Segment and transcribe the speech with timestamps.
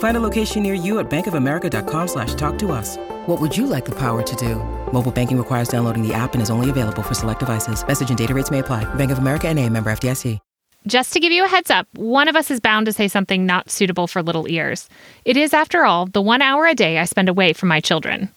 [0.00, 2.98] Find a location near you at bankofamerica.com slash talk to us.
[3.26, 4.56] What would you like the power to do?
[4.92, 7.86] Mobile banking requires downloading the app and is only available for select devices.
[7.86, 8.84] Message and data rates may apply.
[8.94, 10.38] Bank of America and a member FDIC.
[10.86, 13.44] Just to give you a heads up, one of us is bound to say something
[13.44, 14.88] not suitable for little ears.
[15.26, 18.30] It is, after all, the one hour a day I spend away from my children.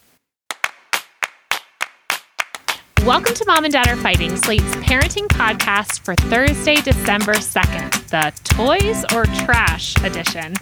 [3.05, 8.31] Welcome to Mom and Dad Are Fighting, Slate's parenting podcast for Thursday, December 2nd, the
[8.45, 10.53] Toys or Trash edition.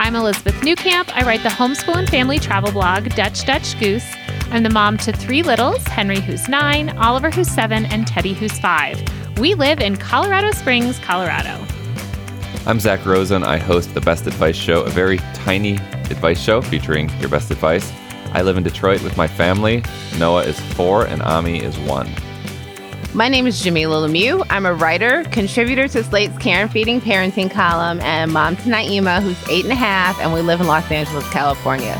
[0.00, 1.08] I'm Elizabeth Newcamp.
[1.14, 4.12] I write the homeschool and family travel blog, Dutch Dutch Goose.
[4.50, 8.58] I'm the mom to three littles Henry, who's nine, Oliver, who's seven, and Teddy, who's
[8.58, 9.00] five.
[9.38, 11.64] We live in Colorado Springs, Colorado.
[12.66, 13.44] I'm Zach Rosen.
[13.44, 15.74] I host the Best Advice Show, a very tiny
[16.10, 17.92] advice show featuring your best advice.
[18.34, 19.82] I live in Detroit with my family.
[20.18, 22.12] Noah is four and Ami is one.
[23.14, 24.44] My name is Jamilah Lemieux.
[24.50, 29.22] I'm a writer, contributor to Slate's Care and Feeding Parenting column, and mom to Naima,
[29.22, 31.96] who's eight and a half, and we live in Los Angeles, California.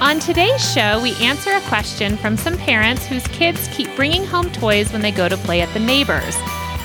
[0.00, 4.50] On today's show, we answer a question from some parents whose kids keep bringing home
[4.50, 6.34] toys when they go to play at the neighbors.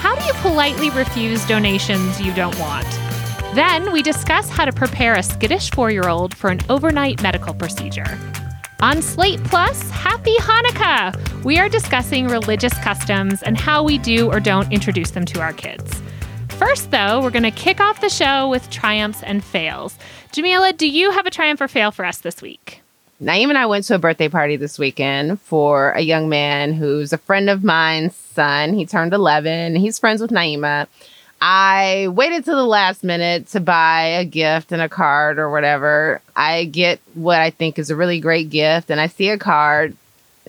[0.01, 2.87] How do you politely refuse donations you don't want?
[3.55, 7.53] Then we discuss how to prepare a skittish four year old for an overnight medical
[7.53, 8.19] procedure.
[8.81, 11.43] On Slate Plus, Happy Hanukkah!
[11.43, 15.51] We are discussing religious customs and how we do or don't introduce them to our
[15.51, 16.01] kids.
[16.47, 19.97] First, though, we're going to kick off the show with triumphs and fails.
[20.31, 22.81] Jamila, do you have a triumph or fail for us this week?
[23.21, 27.11] Naima and I went to a birthday party this weekend for a young man who's
[27.11, 28.73] a friend of mine's son.
[28.73, 29.75] He turned 11.
[29.75, 30.87] He's friends with Naima.
[31.41, 36.21] I waited to the last minute to buy a gift and a card or whatever.
[36.35, 39.95] I get what I think is a really great gift, and I see a card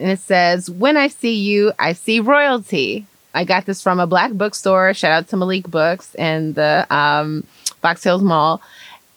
[0.01, 3.07] and it says, When I see you, I see royalty.
[3.35, 4.93] I got this from a black bookstore.
[4.95, 7.47] Shout out to Malik Books and the um,
[7.81, 8.61] Box Hills Mall.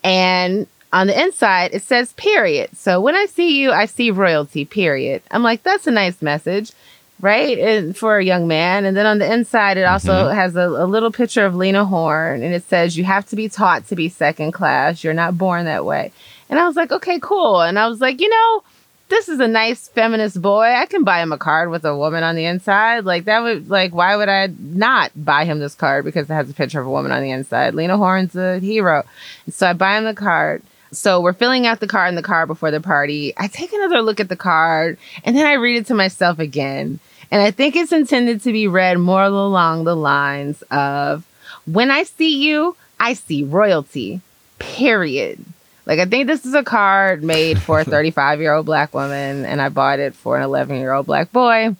[0.03, 2.77] And on the inside, it says period.
[2.77, 5.23] So when I see you, I see royalty, period.
[5.31, 6.73] I'm like, that's a nice message
[7.19, 7.57] right?
[7.57, 8.85] And for a young man.
[8.85, 10.35] And then on the inside, it also mm-hmm.
[10.35, 13.49] has a, a, little picture of Lena Horne, and it says, "You have to be
[13.49, 15.03] taught to be second class.
[15.03, 16.11] You're not born that way."
[16.49, 18.63] And I was like, "Okay, cool." And I was like, you know.
[19.09, 20.63] This is a nice feminist boy.
[20.63, 23.05] I can buy him a card with a woman on the inside.
[23.05, 26.49] Like that would like why would I not buy him this card because it has
[26.49, 27.75] a picture of a woman on the inside?
[27.75, 29.03] Lena Horne's a hero.
[29.45, 30.63] And so I buy him the card.
[30.93, 33.33] So we're filling out the card in the car before the party.
[33.37, 36.99] I take another look at the card and then I read it to myself again.
[37.31, 41.25] And I think it's intended to be read more along the lines of
[41.65, 44.21] when I see you, I see royalty,
[44.59, 45.43] period.
[45.85, 49.45] Like, I think this is a card made for a 35 year old black woman,
[49.45, 51.75] and I bought it for an 11 year old black boy.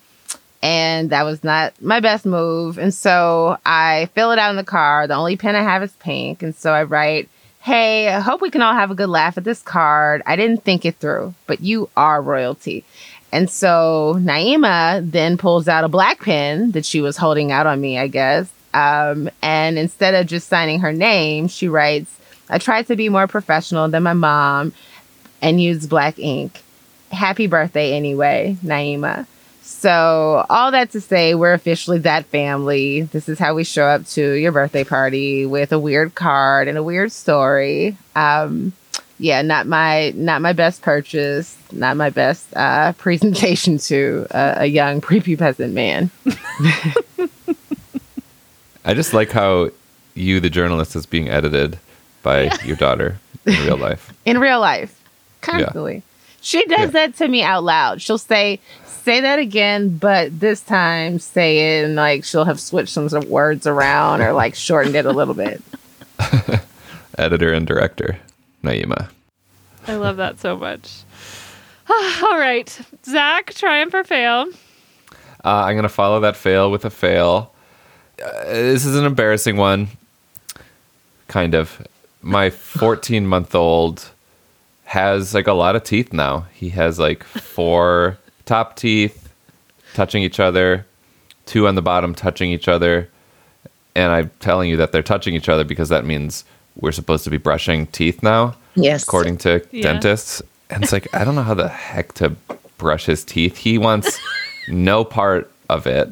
[0.62, 2.78] And that was not my best move.
[2.78, 5.08] And so I fill it out in the car.
[5.08, 6.42] The only pen I have is pink.
[6.42, 7.28] And so I write,
[7.64, 10.22] Hey, I hope we can all have a good laugh at this card.
[10.26, 12.84] I didn't think it through, but you are royalty.
[13.32, 17.80] And so Naima then pulls out a black pen that she was holding out on
[17.80, 18.52] me, I guess.
[18.74, 22.14] Um, and instead of just signing her name, she writes,
[22.50, 24.74] I tried to be more professional than my mom
[25.42, 26.62] and use black ink.
[27.14, 29.26] Happy birthday anyway, Naima.
[29.74, 33.02] So, all that to say, we're officially that family.
[33.02, 36.78] This is how we show up to your birthday party with a weird card and
[36.78, 37.98] a weird story.
[38.16, 38.72] Um,
[39.20, 44.66] yeah, not my not my best purchase, not my best uh, presentation to a, a
[44.66, 46.10] young prepubescent man.
[48.86, 49.70] I just like how
[50.14, 51.78] you, the journalist, is being edited
[52.22, 52.58] by yeah.
[52.64, 54.14] your daughter in real life.
[54.24, 54.98] In real life,
[55.42, 55.96] constantly.
[55.96, 56.02] Yeah.
[56.42, 56.86] She does yeah.
[56.88, 58.02] that to me out loud.
[58.02, 58.60] She'll say,
[59.04, 63.68] "Say that again," but this time say it, and like she'll have switched some words
[63.68, 65.62] around or like shortened it a little bit.
[67.18, 68.18] Editor and director.
[68.64, 69.10] Naima.
[69.88, 71.04] I love that so much.
[71.90, 74.48] All right, Zach, triumph or fail?
[75.44, 77.54] Uh, I'm going to follow that fail with a fail.
[78.24, 79.90] uh, this is an embarrassing one.
[81.28, 81.86] Kind of.
[82.22, 84.10] My 14 month old
[84.86, 86.46] has like a lot of teeth now.
[86.54, 89.32] He has like four top teeth
[89.94, 90.86] touching each other,
[91.46, 93.10] two on the bottom touching each other.
[93.96, 96.46] And I'm telling you that they're touching each other because that means
[96.76, 99.04] we're supposed to be brushing teeth now, Yes.
[99.04, 99.84] according to Yeah.
[99.84, 100.42] dentists.
[100.72, 102.36] And it's like, I don't know how the heck to
[102.80, 103.58] brush his teeth.
[103.58, 104.18] He wants
[104.68, 106.12] no part of it.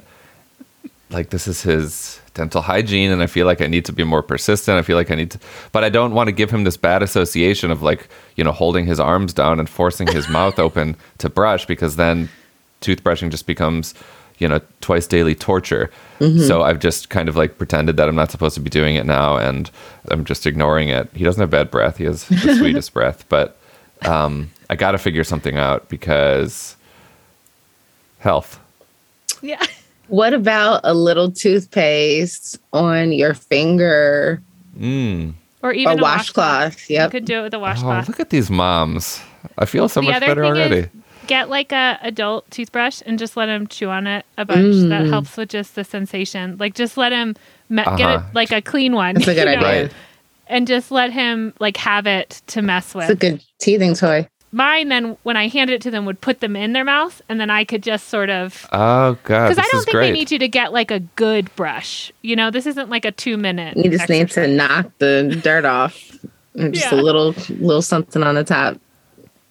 [1.09, 3.11] Like, this is his dental hygiene.
[3.11, 4.77] And I feel like I need to be more persistent.
[4.77, 5.39] I feel like I need to,
[5.71, 8.85] but I don't want to give him this bad association of like, you know, holding
[8.85, 12.29] his arms down and forcing his mouth open to brush because then
[12.81, 13.93] toothbrushing just becomes,
[14.39, 15.91] you know, twice daily torture.
[16.47, 19.07] So I've just kind of like pretended that I'm not supposed to be doing it
[19.07, 19.71] now and
[20.09, 21.09] I'm just ignoring it.
[21.15, 21.97] He doesn't have bad breath.
[21.97, 23.57] He has the sweetest breath, but
[24.03, 26.75] um, I got to figure something out because
[28.19, 28.59] health.
[29.41, 29.65] Yeah.
[30.11, 34.41] What about a little toothpaste on your finger
[34.79, 35.33] Mm.
[35.63, 36.89] Or even or a washcloth?
[36.89, 37.11] You Yep.
[37.11, 38.07] could do it with a Oh, washcloth.
[38.07, 39.21] look at these moms.
[39.57, 40.75] I feel so the much other better thing already.
[40.79, 40.87] is
[41.27, 44.75] get like a adult toothbrush and just let him chew on it a bunch.
[44.89, 45.09] That Mm.
[45.09, 46.57] helps with just the sensation.
[46.59, 47.35] Like just let him
[47.69, 48.25] me- get it Uh-huh.
[48.33, 49.15] like a clean one.
[49.15, 49.83] That's a good idea.
[49.83, 49.91] Right.
[50.47, 53.05] And just let him like have it to mess with.
[53.09, 54.27] It's a good teething toy.
[54.53, 57.39] Mine then when I handed it to them would put them in their mouth and
[57.39, 60.07] then I could just sort of Oh god, because I don't think great.
[60.07, 62.11] they need you to get like a good brush.
[62.21, 63.77] You know, this isn't like a two minute.
[63.77, 65.93] You just need to knock the dirt off.
[66.57, 66.95] Just Yeah.
[66.95, 68.77] a little little something on the top.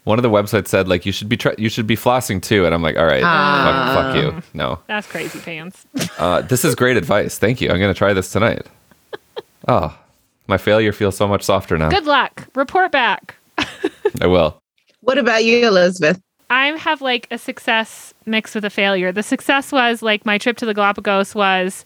[0.04, 2.66] One of the websites said like you should be try- you should be flossing too,
[2.66, 3.92] and I'm like, all right, Ah.
[3.94, 4.42] fuck, fuck you.
[4.58, 5.86] No, That's crazy pants.
[6.18, 7.38] uh, this is great advice.
[7.38, 7.70] Thank you.
[7.70, 8.66] I'm gonna try this tonight.
[9.68, 9.96] Oh,
[10.46, 11.88] my failure feels so much softer now.
[11.90, 12.48] Good luck.
[12.54, 13.36] Report back.
[14.20, 14.60] I will.
[15.00, 16.20] What about you, Elizabeth?
[16.50, 19.12] I have like a success mixed with a failure.
[19.12, 21.84] The success was like my trip to the Galapagos was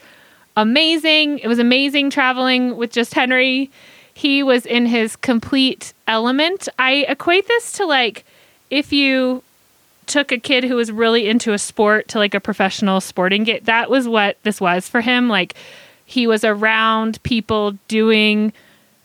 [0.57, 1.39] amazing.
[1.41, 3.71] It was amazing traveling with just Henry.
[4.15, 6.69] He was in his complete element.
[6.79, 8.25] I equate this to like
[8.71, 9.43] if you
[10.07, 13.61] took a kid who was really into a sport to like a professional sporting game.
[13.65, 15.29] That was what this was for him.
[15.29, 15.55] Like
[16.07, 18.53] he was around people doing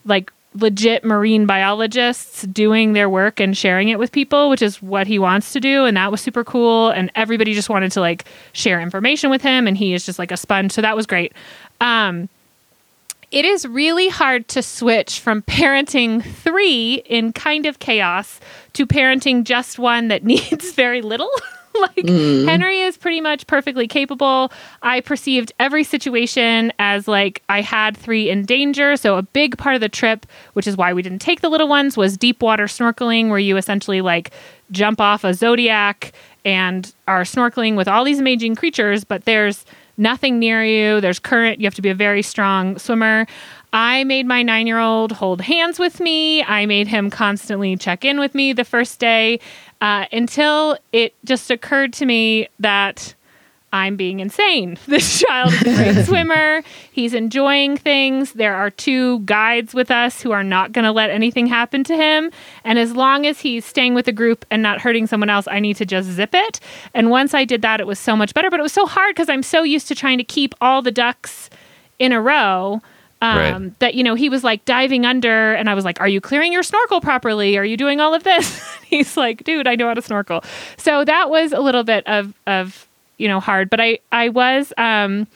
[0.04, 5.06] like legit marine biologists doing their work and sharing it with people, which is what
[5.06, 5.84] he wants to do.
[5.84, 6.90] And that was super cool.
[6.90, 9.66] And everybody just wanted to like share information with him.
[9.66, 10.72] And he is just like a sponge.
[10.72, 11.32] So that was great.
[11.80, 12.28] Um,
[13.30, 18.40] it is really hard to switch from parenting three in kind of chaos
[18.72, 21.30] to parenting just one that needs very little.
[21.80, 22.48] like mm-hmm.
[22.48, 24.52] Henry is pretty much perfectly capable.
[24.82, 28.96] I perceived every situation as like I had three in danger.
[28.96, 31.68] So a big part of the trip, which is why we didn't take the little
[31.68, 34.32] ones, was deep water snorkeling, where you essentially like
[34.70, 36.12] jump off a zodiac
[36.44, 39.64] and are snorkeling with all these amazing creatures, but there's
[39.96, 41.00] nothing near you.
[41.00, 41.60] There's current.
[41.60, 43.26] You have to be a very strong swimmer.
[43.72, 46.42] I made my nine year old hold hands with me.
[46.42, 49.38] I made him constantly check in with me the first day
[49.80, 53.14] uh, until it just occurred to me that
[53.72, 54.78] I'm being insane.
[54.86, 56.62] This child is a great swimmer.
[56.90, 58.32] He's enjoying things.
[58.32, 61.96] There are two guides with us who are not going to let anything happen to
[61.96, 62.32] him.
[62.64, 65.60] And as long as he's staying with the group and not hurting someone else, I
[65.60, 66.58] need to just zip it.
[66.92, 68.50] And once I did that, it was so much better.
[68.50, 70.90] But it was so hard because I'm so used to trying to keep all the
[70.90, 71.48] ducks
[71.98, 72.80] in a row.
[73.22, 73.78] Um, Right.
[73.80, 76.52] That you know he was like diving under, and I was like, "Are you clearing
[76.52, 77.58] your snorkel properly?
[77.58, 80.42] Are you doing all of this?" He's like, "Dude, I know how to snorkel."
[80.78, 82.86] So that was a little bit of of
[83.18, 85.26] you know hard, but I I was um,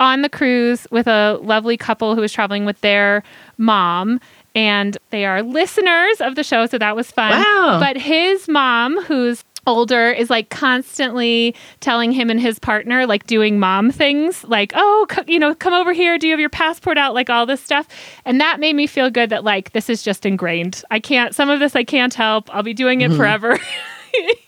[0.00, 3.22] on the cruise with a lovely couple who was traveling with their
[3.58, 4.20] mom.
[4.54, 7.30] And they are listeners of the show, so that was fun.
[7.32, 7.78] Wow.
[7.78, 13.58] But his mom, who's older is like constantly telling him and his partner like doing
[13.58, 16.18] mom things like oh c- you know come over here.
[16.18, 17.14] Do you have your passport out?
[17.14, 17.88] Like all this stuff.
[18.24, 20.82] And that made me feel good that like this is just ingrained.
[20.90, 22.54] I can't some of this i can't help.
[22.54, 23.16] I'll be doing it mm-hmm.
[23.16, 23.58] forever.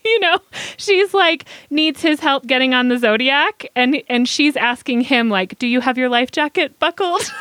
[0.02, 0.38] You know?
[0.78, 5.58] She's like needs his help getting on the zodiac and and she's asking him like
[5.58, 7.22] do you have your life jacket buckled?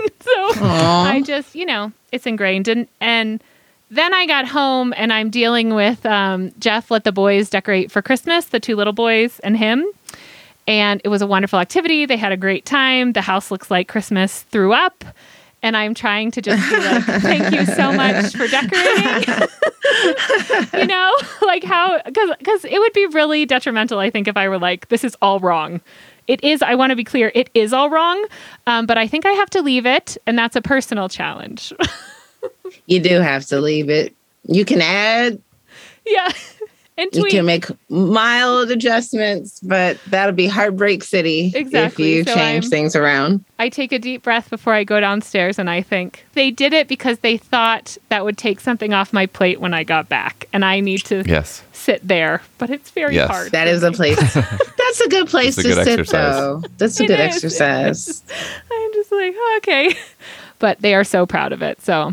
[0.00, 2.68] And so i just you know it's ingrained.
[2.68, 3.42] And and
[3.90, 8.02] then I got home and I'm dealing with um, Jeff let the boys decorate for
[8.02, 9.84] Christmas, the two little boys and him.
[10.66, 12.04] And it was a wonderful activity.
[12.04, 13.12] They had a great time.
[13.12, 15.04] The house looks like Christmas threw up.
[15.62, 19.48] And I'm trying to just be like, thank you so much for decorating.
[20.80, 24.58] you know, like how, because it would be really detrimental, I think, if I were
[24.58, 25.80] like, this is all wrong.
[26.28, 28.24] It is, I want to be clear, it is all wrong.
[28.66, 30.16] Um, but I think I have to leave it.
[30.26, 31.72] And that's a personal challenge.
[32.86, 34.14] You do have to leave it.
[34.46, 35.40] You can add,
[36.06, 36.30] Yeah.
[36.96, 42.34] And You can make mild adjustments, but that'll be heartbreak city Exactly, if you so
[42.34, 43.44] change I'm- things around.
[43.60, 46.88] I take a deep breath before I go downstairs and I think they did it
[46.88, 50.48] because they thought that would take something off my plate when I got back.
[50.52, 51.62] And I need to Yes.
[51.72, 53.30] sit there, but it's very Yes.
[53.30, 53.52] hard.
[53.52, 54.18] That is for a place.
[54.34, 56.34] That's a good place It's a to good sit, exercise.
[56.34, 56.62] though.
[56.78, 57.26] That's a It good is.
[57.36, 58.22] exercise.
[58.72, 59.94] I'm just like, "Oh, okay.
[60.58, 61.80] But they are so proud of it.
[61.82, 62.12] So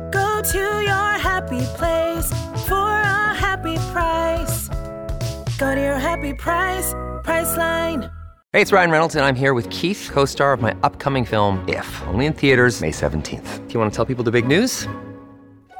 [0.11, 2.29] Go to your happy place
[2.67, 4.67] for a happy price.
[5.57, 8.11] Go to your happy price, Priceline.
[8.53, 11.63] Hey, it's Ryan Reynolds, and I'm here with Keith, co star of my upcoming film,
[11.69, 13.67] If, only in theaters, May 17th.
[13.67, 14.87] Do you want to tell people the big news?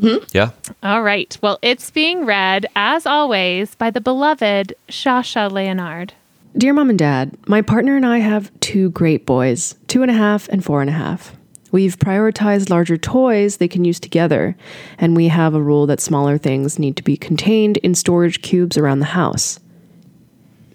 [0.00, 0.24] Mm-hmm.
[0.32, 0.50] Yeah.
[0.82, 1.36] All right.
[1.42, 6.14] Well, it's being read, as always, by the beloved Shasha Leonard.
[6.56, 10.14] Dear Mom and Dad, my partner and I have two great boys, two and a
[10.14, 11.36] half and four and a half.
[11.70, 14.56] We've prioritized larger toys they can use together,
[14.96, 18.78] and we have a rule that smaller things need to be contained in storage cubes
[18.78, 19.60] around the house.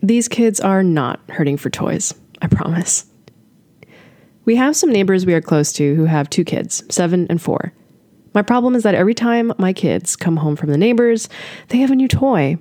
[0.04, 3.06] These kids are not hurting for toys, I promise.
[4.46, 7.74] We have some neighbors we are close to who have two kids, seven and four.
[8.34, 11.30] My problem is that every time my kids come home from the neighbors,
[11.70, 12.58] they have a new toy.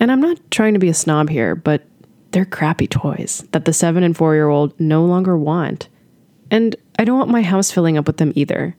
[0.00, 1.84] And I'm not trying to be a snob here, but
[2.32, 5.88] they're crappy toys that the seven and four year old no longer want.
[6.50, 8.76] And I don't want my house filling up with them either.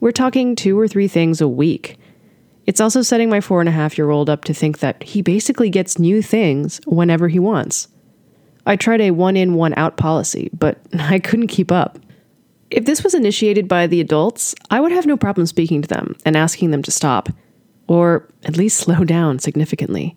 [0.00, 1.96] We're talking two or three things a week.
[2.66, 5.22] It's also setting my four and a half year old up to think that he
[5.22, 7.88] basically gets new things whenever he wants.
[8.66, 11.98] I tried a one in, one out policy, but I couldn't keep up.
[12.72, 16.16] If this was initiated by the adults, I would have no problem speaking to them
[16.24, 17.28] and asking them to stop,
[17.86, 20.16] or at least slow down significantly.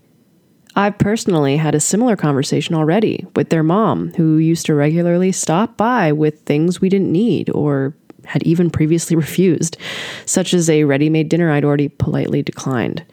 [0.73, 5.75] I've personally had a similar conversation already with their mom, who used to regularly stop
[5.75, 7.93] by with things we didn't need or
[8.23, 9.77] had even previously refused,
[10.25, 13.05] such as a ready made dinner I'd already politely declined.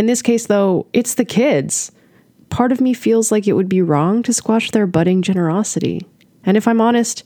[0.00, 1.92] In this case, though, it's the kids.
[2.50, 6.08] Part of me feels like it would be wrong to squash their budding generosity.
[6.44, 7.22] And if I'm honest,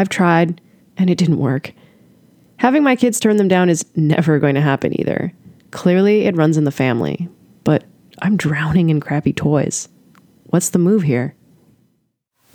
[0.00, 0.60] I've tried
[0.96, 1.72] and it didn't work.
[2.56, 5.32] Having my kids turn them down is never going to happen either.
[5.70, 7.28] Clearly, it runs in the family,
[7.62, 7.84] but
[8.20, 9.88] I'm drowning in crappy toys.
[10.46, 11.34] What's the move here?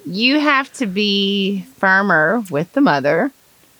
[0.05, 3.31] you have to be firmer with the mother.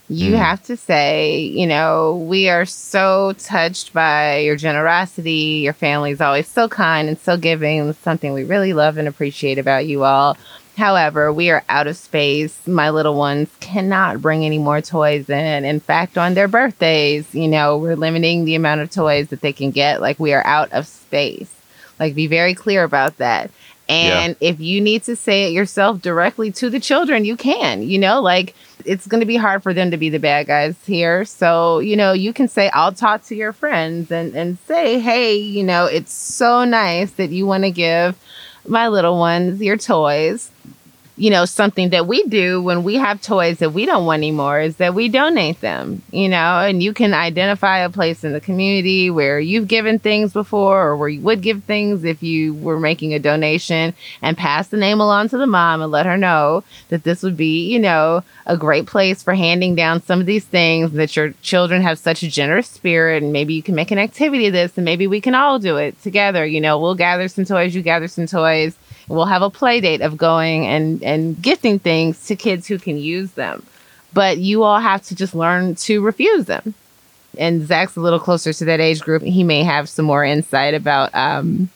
[0.08, 0.36] You hmm.
[0.36, 5.60] have to say, you know, we are so touched by your generosity.
[5.62, 7.88] Your family is always so kind and so giving.
[7.88, 10.36] It's something we really love and appreciate about you all.
[10.76, 12.66] However, we are out of space.
[12.66, 15.64] My little ones cannot bring any more toys in.
[15.64, 19.54] In fact, on their birthdays, you know, we're limiting the amount of toys that they
[19.54, 20.02] can get.
[20.02, 21.50] Like, we are out of space.
[21.98, 23.50] Like, be very clear about that.
[23.88, 27.82] And if you need to say it yourself directly to the children, you can.
[27.82, 28.54] You know, like
[28.84, 31.24] it's going to be hard for them to be the bad guys here.
[31.24, 35.36] So, you know, you can say, I'll talk to your friends and, and say, hey,
[35.36, 38.18] you know, it's so nice that you want to give
[38.68, 40.50] my little ones your toys.
[41.18, 44.60] You know, something that we do when we have toys that we don't want anymore
[44.60, 48.40] is that we donate them, you know, and you can identify a place in the
[48.40, 52.78] community where you've given things before or where you would give things if you were
[52.78, 56.62] making a donation and pass the name along to the mom and let her know
[56.90, 60.44] that this would be, you know, a great place for handing down some of these
[60.44, 63.98] things that your children have such a generous spirit and maybe you can make an
[63.98, 66.44] activity of this and maybe we can all do it together.
[66.44, 68.76] You know, we'll gather some toys, you gather some toys.
[69.08, 72.98] We'll have a play date of going and, and gifting things to kids who can
[72.98, 73.64] use them.
[74.12, 76.74] But you all have to just learn to refuse them.
[77.38, 79.22] And Zach's a little closer to that age group.
[79.22, 81.68] He may have some more insight about um,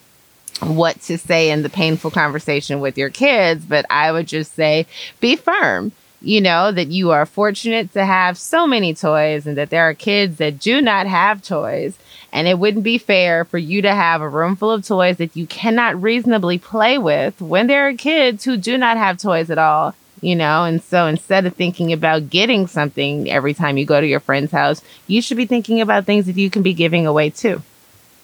[0.63, 3.65] what to say in the painful conversation with your kids.
[3.65, 4.87] But I would just say
[5.21, 5.93] be firm.
[6.23, 9.95] You know, that you are fortunate to have so many toys and that there are
[9.95, 11.97] kids that do not have toys.
[12.33, 15.37] And it wouldn't be fair for you to have a room full of toys that
[15.37, 19.59] you cannot reasonably play with when there are kids who do not have toys at
[19.59, 19.95] all.
[20.21, 20.65] you know?
[20.65, 24.53] And so instead of thinking about getting something every time you go to your friend's
[24.53, 27.63] house, you should be thinking about things that you can be giving away too.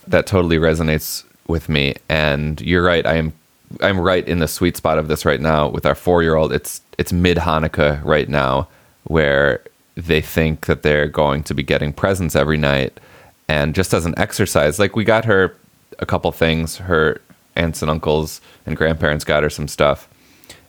[0.06, 1.94] That totally resonates with me.
[2.08, 3.06] And you're right.
[3.06, 3.32] I am
[3.80, 6.52] I'm right in the sweet spot of this right now with our four year old.
[6.52, 8.68] It's it's mid Hanukkah right now
[9.04, 9.62] where
[9.96, 13.00] they think that they're going to be getting presents every night.
[13.48, 15.56] And just as an exercise, like we got her
[15.98, 17.20] a couple things, her
[17.54, 20.08] aunts and uncles and grandparents got her some stuff.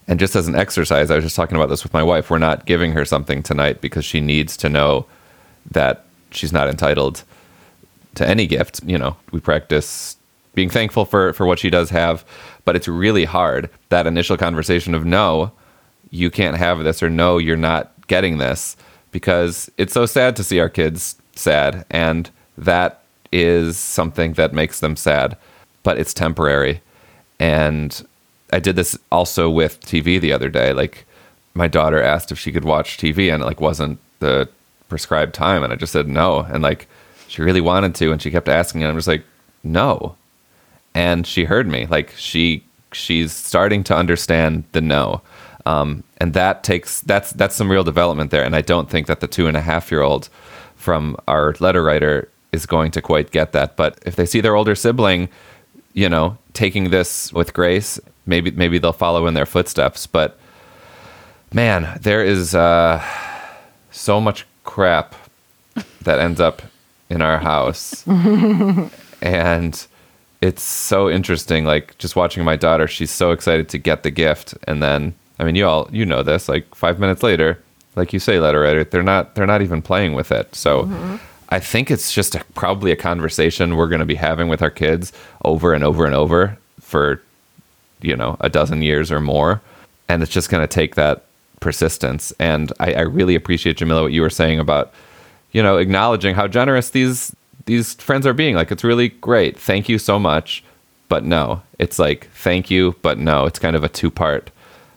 [0.08, 2.30] And just as an exercise, I was just talking about this with my wife.
[2.30, 5.06] We're not giving her something tonight because she needs to know
[5.72, 7.24] that she's not entitled
[8.16, 8.82] to any gift.
[8.86, 10.16] You know, we practice
[10.54, 12.26] being thankful for for what she does have,
[12.64, 15.52] but it's really hard that initial conversation of no,
[16.10, 18.78] you can't have this or no, you're not getting this
[19.12, 24.80] because it's so sad to see our kids sad and that is something that makes
[24.80, 25.38] them sad,
[25.84, 26.82] but it's temporary.
[27.40, 28.06] And
[28.52, 30.74] I did this also with TV the other day.
[30.74, 31.06] Like
[31.54, 34.50] my daughter asked if she could watch TV and it like wasn't the
[34.90, 36.88] prescribed time and I just said no and like
[37.28, 39.24] she really wanted to and she kept asking and I'm just like
[39.64, 40.16] no.
[40.96, 41.86] And she heard me.
[41.86, 45.22] Like she she's starting to understand the no.
[45.66, 48.44] Um, and that takes that's that's some real development there.
[48.44, 50.30] And I don't think that the two and a half year old
[50.76, 53.76] from our letter writer is going to quite get that.
[53.76, 55.30] But if they see their older sibling,
[55.94, 60.08] you know, taking this with grace, maybe maybe they'll follow in their footsteps.
[60.08, 60.38] But
[61.54, 63.04] man, there is uh,
[63.92, 65.16] so much crap
[66.02, 66.62] that ends up
[67.10, 68.06] in our house,
[69.22, 69.88] and
[70.42, 71.66] it's so interesting.
[71.66, 75.44] Like just watching my daughter, she's so excited to get the gift, and then I
[75.44, 76.48] mean, you all you know this.
[76.50, 77.62] Like five minutes later,
[77.96, 80.54] like you say, letter writer, they're not they're not even playing with it.
[80.56, 80.84] So.
[81.50, 84.70] I think it's just a, probably a conversation we're going to be having with our
[84.70, 85.14] kids
[85.46, 87.22] over and over and over for,
[88.02, 89.62] you know, a dozen years or more.
[90.10, 91.26] And it's just going to take that
[91.60, 92.34] persistence.
[92.40, 94.94] And I, I really appreciate, Jamila, what you were saying about,
[95.52, 97.36] you know, acknowledging how generous these
[97.66, 98.56] these friends are being.
[98.56, 99.60] Like, it's really great.
[99.60, 100.64] Thank you so much.
[101.10, 103.46] But no, it's like, thank you, but no.
[103.46, 104.52] It's kind of a two part,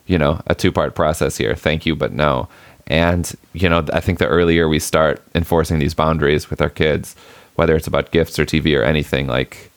[0.07, 1.55] you know, a two part process here.
[1.55, 2.49] Thank you, but no.
[2.91, 7.15] And, you know, I think the earlier we start enforcing these boundaries with our kids,
[7.55, 9.71] whether it's about gifts or TV or anything, like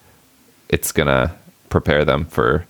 [0.67, 1.31] it's going to
[1.69, 2.65] prepare them for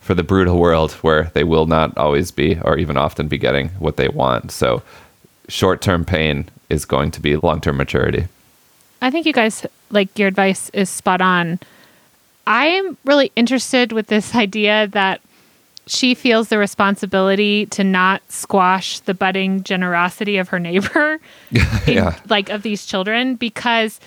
[0.00, 3.68] for the brutal world where they will not always be or even often be getting
[3.78, 4.50] what they want.
[4.50, 4.82] So
[5.48, 8.26] short-term pain is going to be long-term maturity.
[9.02, 11.58] I think you guys like your advice is spot on.
[12.46, 15.20] I'm really interested with this idea that
[15.88, 21.18] she feels the responsibility to not squash the budding generosity of her neighbor
[21.86, 24.00] in- like of these children because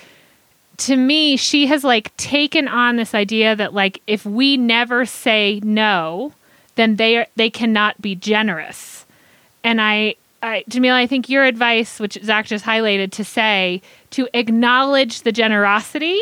[0.77, 5.59] to me she has like taken on this idea that like if we never say
[5.63, 6.33] no
[6.75, 9.05] then they are they cannot be generous.
[9.63, 14.27] And i I, Jamila, I think your advice, which Zach just highlighted, to say to
[14.33, 16.19] acknowledge the generosity,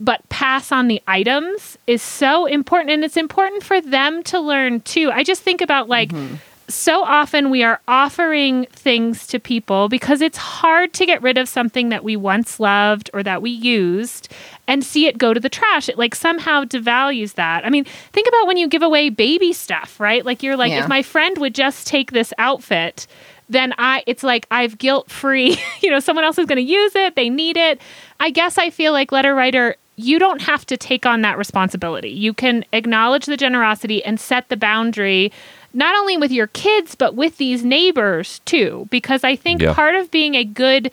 [0.00, 2.90] but pass on the items is so important.
[2.90, 5.10] And it's important for them to learn too.
[5.12, 6.36] I just think about like, mm-hmm.
[6.68, 11.48] so often we are offering things to people because it's hard to get rid of
[11.48, 14.32] something that we once loved or that we used
[14.68, 15.88] and see it go to the trash.
[15.88, 17.64] It like somehow devalues that.
[17.64, 20.24] I mean, think about when you give away baby stuff, right?
[20.24, 20.82] Like you're like, Yeah.
[20.82, 23.06] if my friend would just take this outfit,
[23.48, 26.94] then I it's like I've guilt free, you know, someone else is going to use
[26.94, 27.80] it, they need it.
[28.20, 32.08] I guess I feel like letter writer you don't have to take on that responsibility.
[32.08, 35.32] You can acknowledge the generosity and set the boundary
[35.74, 39.74] not only with your kids but with these neighbors too because I think Yeah.
[39.74, 40.90] part of being a good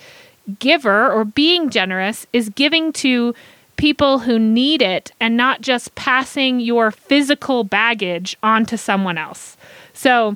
[0.59, 3.33] giver or being generous is giving to
[3.77, 9.55] people who need it and not just passing your physical baggage on to someone else.
[9.93, 10.35] So,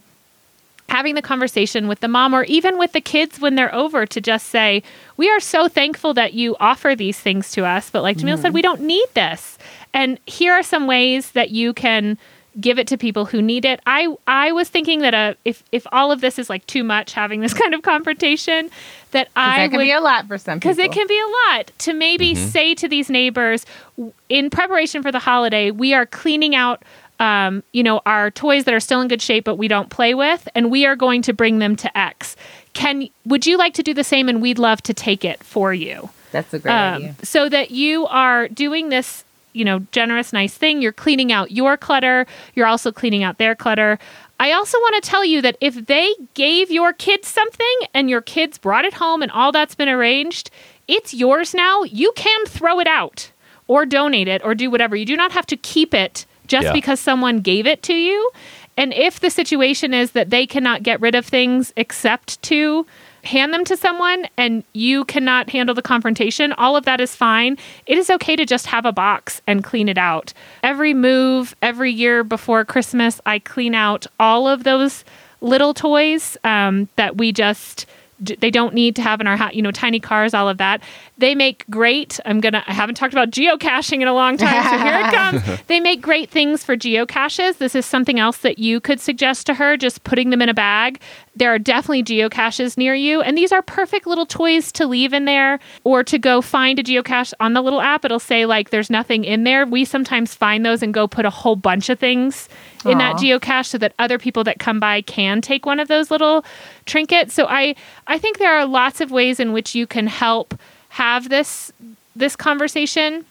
[0.89, 4.19] having the conversation with the mom or even with the kids when they're over to
[4.19, 4.83] just say,
[5.17, 8.53] We are so thankful that you offer these things to us, but like Jamil said,
[8.53, 9.57] we don't need this.
[9.93, 12.17] And here are some ways that you can
[12.59, 13.79] give it to people who need it.
[13.85, 17.13] I I was thinking that uh, if if all of this is like too much
[17.13, 18.69] having this kind of confrontation
[19.11, 21.55] that I that can would be a lot for some because it can be a
[21.55, 23.65] lot to maybe say to these neighbors
[24.29, 26.83] in preparation for the holiday we are cleaning out
[27.19, 30.13] um, you know our toys that are still in good shape but we don't play
[30.13, 32.35] with and we are going to bring them to x.
[32.73, 35.73] Can would you like to do the same and we'd love to take it for
[35.73, 36.09] you?
[36.31, 37.15] That's a great um, idea.
[37.23, 40.81] so that you are doing this you know generous nice thing.
[40.81, 42.25] You're cleaning out your clutter.
[42.55, 43.99] You're also cleaning out their clutter.
[44.41, 48.21] I also want to tell you that if they gave your kids something and your
[48.21, 50.49] kids brought it home and all that's been arranged
[50.89, 51.83] it's yours now.
[51.83, 53.31] You can throw it out
[53.67, 54.95] or donate it or do whatever.
[54.95, 56.73] You do not have to keep it just Yeah.
[56.73, 58.29] because someone gave it to you
[58.77, 62.85] And if the situation is that they cannot get rid of things except to
[63.25, 67.57] hand them to someone and you cannot handle the confrontation, all of that is fine.
[67.87, 70.31] It is okay to just have a box and clean it out.
[70.63, 75.03] Every move, every year before Christmas, I clean out all of those
[75.41, 77.85] little toys um, that we just
[78.19, 80.81] they don't need to have in our you know, tiny cars, all of that.
[81.17, 82.19] They make great.
[82.25, 82.63] I'm gonna.
[82.67, 85.13] I haven't talked about geocaching in a long time, so here it
[85.45, 85.61] comes.
[85.67, 87.57] They make great things for geocaches.
[87.57, 89.77] This is something else that you could suggest to her.
[89.77, 91.01] Just putting them in a bag.
[91.39, 95.23] There are definitely geocaches near you, and these are perfect little toys to leave in
[95.23, 98.03] there or to go find a geocache on the little app.
[98.03, 99.65] It'll say like there's nothing in there.
[99.65, 102.49] We sometimes find those and go put a whole bunch of things
[102.85, 106.11] in that geocache so that other people that come by can take one of those
[106.11, 106.43] little
[106.85, 107.33] trinkets.
[107.33, 107.75] So I
[108.07, 110.53] I think there are lots of ways in which you can help
[110.89, 111.71] have this
[112.15, 113.25] this conversation.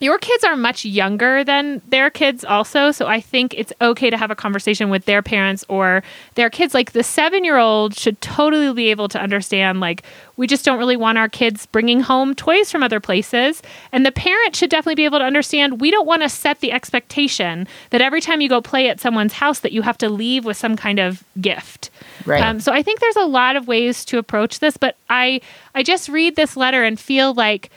[0.00, 4.16] Your kids are much younger than their kids also, so I think it's okay to
[4.16, 6.02] have a conversation with their parents or
[6.36, 6.72] their kids.
[6.72, 10.02] Like the 7-year-old should totally be able to understand like
[10.38, 13.60] we just don't really want our kids bringing home toys from other places.
[13.92, 16.72] And the parent should definitely be able to understand we don't want to set the
[16.72, 20.46] expectation that every time you go play at someone's house that you have to leave
[20.46, 21.90] with some kind of gift.
[22.24, 22.42] Right.
[22.42, 25.42] um, so I think there's a lot of ways to approach this, but I
[25.74, 27.70] I just read this letter and feel like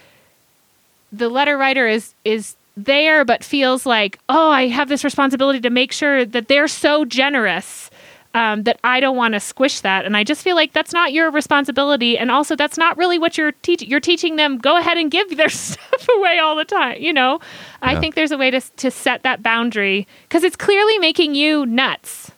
[1.14, 5.70] the letter writer is is there, but feels like oh I have this responsibility to
[5.70, 7.90] make sure that they're so generous.
[8.36, 11.14] Um, that I don't want to squish that, and I just feel like that's not
[11.14, 13.88] your responsibility, and also that's not really what you're teaching.
[13.88, 17.00] You're teaching them go ahead and give their stuff away all the time.
[17.00, 17.40] You know,
[17.84, 21.68] I think there's a way to to set that boundary because it's clearly making you
[21.68, 22.32] nuts.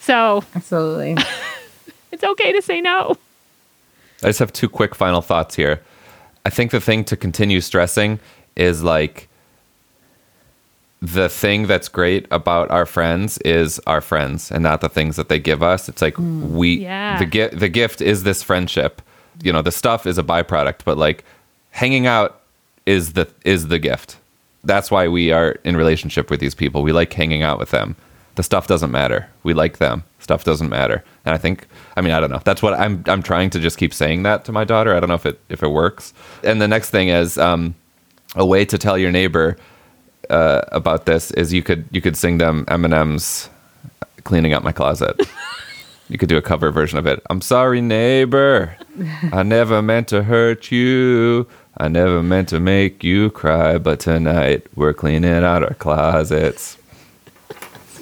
[0.00, 1.16] So Absolutely.
[2.12, 3.16] it's okay to say no.
[4.22, 5.80] I just have two quick final thoughts here.
[6.44, 8.20] I think the thing to continue stressing
[8.56, 9.28] is like
[11.00, 15.28] the thing that's great about our friends is our friends and not the things that
[15.28, 15.88] they give us.
[15.88, 16.50] It's like mm.
[16.50, 17.18] we Yeah.
[17.18, 19.02] the gift the gift is this friendship.
[19.42, 21.24] You know, the stuff is a byproduct, but like
[21.70, 22.40] hanging out
[22.86, 24.16] is the is the gift.
[24.64, 26.82] That's why we are in relationship with these people.
[26.82, 27.96] We like hanging out with them.
[28.34, 29.28] The stuff doesn't matter.
[29.42, 30.04] We like them.
[30.18, 31.04] Stuff doesn't matter.
[31.24, 31.66] And I think
[31.96, 32.40] I mean I don't know.
[32.44, 34.94] That's what I'm I'm trying to just keep saying that to my daughter.
[34.94, 36.14] I don't know if it if it works.
[36.42, 37.74] And the next thing is um
[38.34, 39.56] a way to tell your neighbor
[40.30, 43.50] uh, about this is you could you could sing them Eminem's
[44.24, 45.20] "Cleaning Up My Closet."
[46.08, 47.22] you could do a cover version of it.
[47.30, 48.76] I'm sorry, neighbor.
[49.32, 51.46] I never meant to hurt you.
[51.78, 56.76] I never meant to make you cry, but tonight we're cleaning out our closets.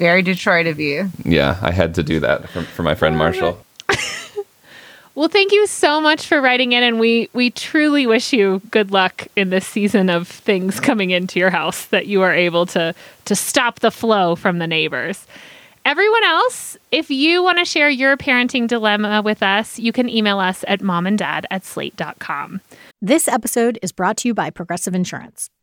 [0.00, 1.10] It's very Detroit of you.
[1.26, 3.62] Yeah, I had to do that for, for my friend Marshall.
[5.16, 8.90] Well, thank you so much for writing in, and we we truly wish you good
[8.90, 12.94] luck in this season of things coming into your house that you are able to
[13.26, 15.26] to stop the flow from the neighbors.
[15.84, 20.38] Everyone else, if you want to share your parenting dilemma with us, you can email
[20.38, 22.60] us at momanddad at slate.com.
[23.02, 25.50] This episode is brought to you by Progressive Insurance.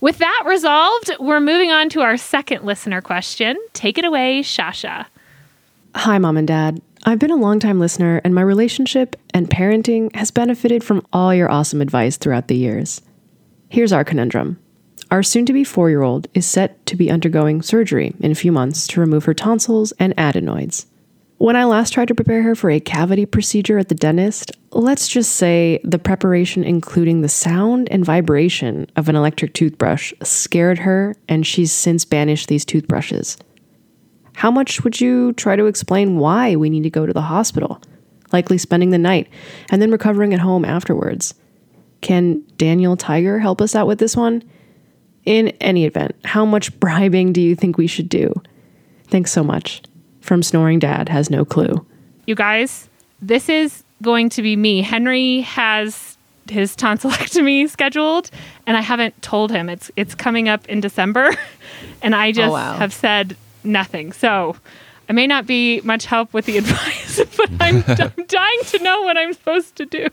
[0.00, 3.56] With that resolved, we're moving on to our second listener question.
[3.72, 5.06] Take it away, Shasha.
[5.94, 6.80] Hi, mom and dad.
[7.04, 11.50] I've been a longtime listener, and my relationship and parenting has benefited from all your
[11.50, 13.02] awesome advice throughout the years.
[13.68, 14.58] Here's our conundrum
[15.10, 18.36] Our soon to be four year old is set to be undergoing surgery in a
[18.36, 20.86] few months to remove her tonsils and adenoids.
[21.38, 25.08] When I last tried to prepare her for a cavity procedure at the dentist, let's
[25.08, 31.16] just say the preparation, including the sound and vibration of an electric toothbrush, scared her,
[31.28, 33.38] and she's since banished these toothbrushes.
[34.34, 37.82] How much would you try to explain why we need to go to the hospital?
[38.32, 39.28] Likely spending the night
[39.70, 41.34] and then recovering at home afterwards.
[42.02, 44.44] Can Daniel Tiger help us out with this one?
[45.24, 48.32] In any event, how much bribing do you think we should do?
[49.08, 49.82] Thanks so much.
[50.20, 51.84] From Snoring Dad has no clue.
[52.26, 52.88] You guys,
[53.20, 54.82] this is going to be me.
[54.82, 56.16] Henry has
[56.50, 58.30] his tonsillectomy scheduled
[58.66, 59.68] and I haven't told him.
[59.68, 61.30] It's it's coming up in December
[62.02, 62.76] and I oh, just wow.
[62.76, 64.12] have said nothing.
[64.12, 64.56] So,
[65.08, 69.02] I may not be much help with the advice, but I'm, I'm dying to know
[69.02, 70.08] what I'm supposed to do.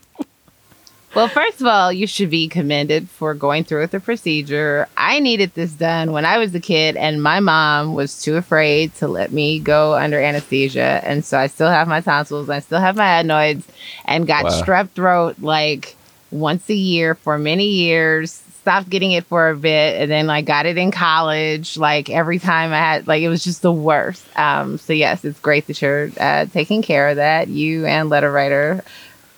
[1.16, 4.86] Well, first of all, you should be commended for going through with the procedure.
[4.98, 8.94] I needed this done when I was a kid, and my mom was too afraid
[8.96, 11.00] to let me go under anesthesia.
[11.04, 13.66] And so I still have my tonsils, I still have my adenoids,
[14.04, 14.50] and got Wow.
[14.50, 15.96] strep throat like
[16.30, 18.42] once a year for many years.
[18.60, 21.78] Stopped getting it for a bit, and then like got it in college.
[21.78, 24.22] Like every time I had, like it was just the worst.
[24.38, 28.30] Um, so yes, it's great that you're uh, taking care of that, you and letter
[28.30, 28.84] writer.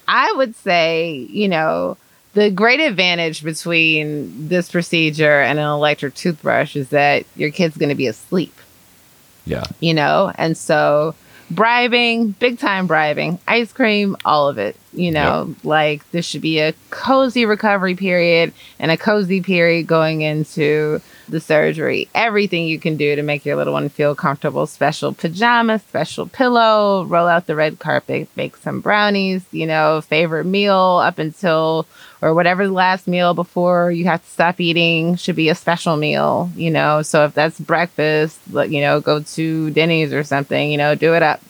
[0.08, 1.96] I would say, you know,
[2.34, 7.88] the great advantage between this procedure and an electric toothbrush is that your kid's going
[7.90, 8.54] to be asleep,
[9.44, 9.64] Yeah.
[9.80, 10.32] you know?
[10.36, 11.14] And so
[11.50, 16.59] bribing, big time bribing, ice cream, all of it, you know, like this should be
[16.61, 22.09] a cozy recovery period and a cozy period going into the surgery.
[22.14, 24.66] Everything you can do to make your little one feel comfortable.
[24.66, 30.44] Special pajamas, special pillow, roll out the red carpet, bake some brownies, you know, favorite
[30.44, 31.87] meal up until
[32.20, 35.96] or whatever the last meal before you have to stop eating should be a special
[35.96, 37.03] meal, you know.
[37.03, 41.22] So if that's breakfast, you know, go to Denny's or something, you know, do it
[41.22, 41.40] up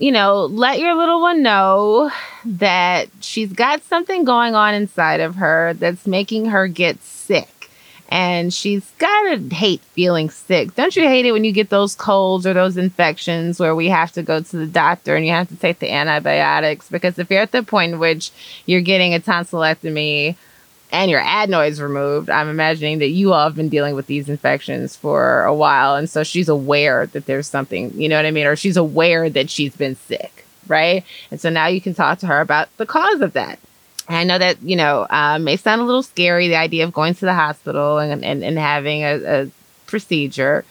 [0.00, 2.10] you know, let your little one know
[2.46, 7.70] that she's got something going on inside of her that's making her get sick.
[8.08, 10.74] And she's got to hate feeling sick.
[10.74, 14.10] Don't you hate it when you get those colds or those infections where we have
[14.12, 16.88] to go to the doctor and you have to take the antibiotics?
[16.88, 18.32] Because if you're at the point in which
[18.64, 20.34] you're getting a tonsillectomy
[20.92, 24.96] and your adenoids removed, I'm imagining that you all have been dealing with these infections
[24.96, 25.94] for a while.
[25.94, 28.46] And so she's aware that there's something, you know what I mean?
[28.46, 31.04] Or she's aware that she's been sick, right?
[31.30, 33.58] And so now you can talk to her about the cause of that.
[34.08, 36.92] And I know that, you know, um, may sound a little scary, the idea of
[36.92, 39.50] going to the hospital and, and, and having a, a
[39.86, 40.64] procedure.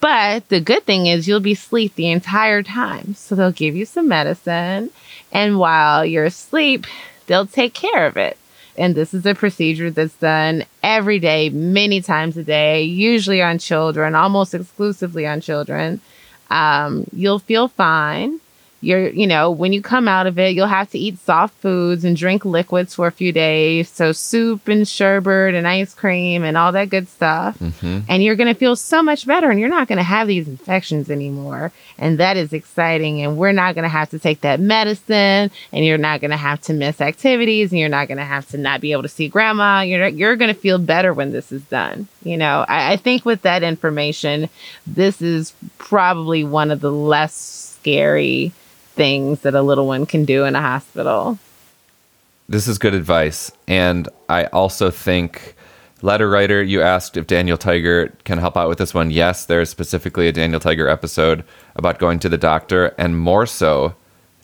[0.00, 3.14] But the good thing is you'll be asleep the entire time.
[3.14, 4.90] So they'll give you some medicine.
[5.30, 6.86] And while you're asleep,
[7.26, 8.36] they'll take care of it.
[8.76, 13.58] And this is a procedure that's done every day, many times a day, usually on
[13.58, 16.00] children, almost exclusively on children.
[16.50, 18.40] Um, you'll feel fine.
[18.82, 22.04] You're, you know, when you come out of it, you'll have to eat soft foods
[22.04, 23.88] and drink liquids for a few days.
[23.88, 27.56] So, soup and sherbet and ice cream and all that good stuff.
[27.60, 28.00] Mm-hmm.
[28.08, 30.48] And you're going to feel so much better and you're not going to have these
[30.48, 31.70] infections anymore.
[31.96, 33.22] And that is exciting.
[33.22, 36.36] And we're not going to have to take that medicine and you're not going to
[36.36, 39.08] have to miss activities and you're not going to have to not be able to
[39.08, 39.82] see grandma.
[39.82, 42.08] You're, you're going to feel better when this is done.
[42.24, 44.48] You know, I, I think with that information,
[44.88, 47.34] this is probably one of the less
[47.80, 48.52] scary
[48.92, 51.38] things that a little one can do in a hospital.
[52.48, 53.50] This is good advice.
[53.66, 55.54] And I also think,
[56.02, 59.10] letter writer, you asked if Daniel Tiger can help out with this one.
[59.10, 61.44] Yes, there is specifically a Daniel Tiger episode
[61.76, 63.94] about going to the doctor, and more so,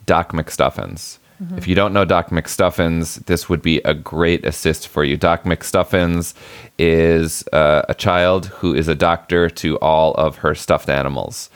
[0.07, 1.19] Doc McStuffins.
[1.57, 5.17] If you don't know Doc McStuffins, this would be a great assist for you.
[5.17, 6.35] Doc McStuffins
[6.79, 11.49] is uh, a child who is a doctor to all of her stuffed animals.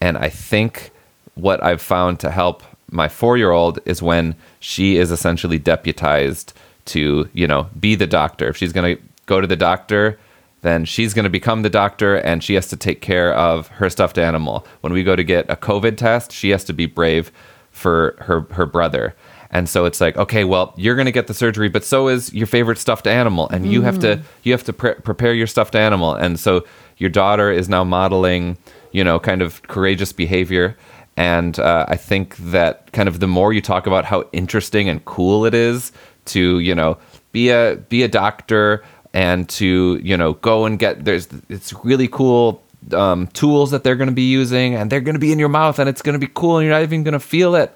[0.00, 0.90] And I think
[1.34, 6.52] what I've found to help my four year old is when she is essentially deputized
[6.86, 8.48] to, you know, be the doctor.
[8.48, 10.18] If she's going to go to the doctor,
[10.60, 13.88] then she's going to become the doctor and she has to take care of her
[13.90, 14.66] stuffed animal.
[14.80, 17.32] When we go to get a COVID test, she has to be brave
[17.70, 19.14] for her, her brother.
[19.50, 22.32] And so it's like, okay, well, you're going to get the surgery, but so is
[22.32, 24.26] your favorite stuffed animal, and you have to mm-hmm.
[24.44, 26.14] you have to pre- prepare your stuffed animal.
[26.14, 26.64] And so
[26.96, 28.56] your daughter is now modeling,
[28.92, 30.74] you know, kind of courageous behavior.
[31.16, 35.04] And uh, I think that kind of the more you talk about how interesting and
[35.04, 35.92] cool it is
[36.26, 36.98] to, you know,
[37.32, 42.08] be a be a doctor and to, you know, go and get there's it's really
[42.08, 45.38] cool um, tools that they're going to be using and they're going to be in
[45.38, 47.54] your mouth and it's going to be cool and you're not even going to feel
[47.54, 47.72] it.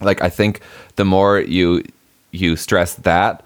[0.00, 0.60] Like I think
[0.96, 1.84] the more you
[2.32, 3.44] you stress that,